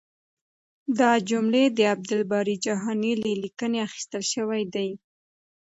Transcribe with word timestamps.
دا 0.99 1.11
جملې 1.29 1.63
د 1.77 1.79
عبدالباري 1.93 2.55
جهاني 2.65 3.13
له 3.23 3.31
لیکنې 3.43 3.79
اخیستل 3.87 4.23
شوې 4.33 4.63
دي. 4.73 4.89